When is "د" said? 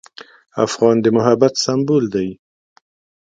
1.01-1.05